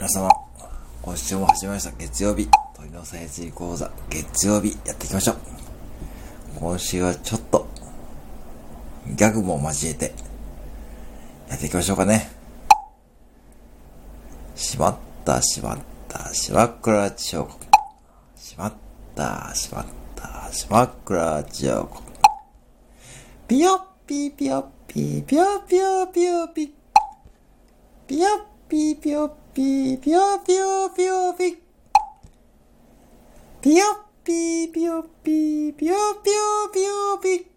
[0.00, 0.30] 皆様、
[1.02, 1.90] 今週も始まりました。
[1.98, 2.48] 月曜日。
[2.74, 5.36] 鳥のさえずり講座、月曜日、やっていきましょう。
[6.58, 7.68] 今週はちょっと、
[9.08, 10.14] ギャグも交えて、
[11.50, 12.30] やっていきましょうかね。
[14.56, 15.78] しまった、しまっ
[16.08, 17.66] た、しまっくら彫刻。
[18.36, 18.72] しまっ
[19.14, 19.86] た、しまっ
[20.16, 22.02] た、しまっくら彫刻。
[23.46, 26.74] ピヨッピーピヨッピーピヨピヨピヨピ。
[28.06, 31.56] ピヨッピーピヨッピーピヨピヨピヨピ。
[33.60, 33.84] ピヨ
[34.22, 37.49] ピーピヨピーピヨピヨピヨピ。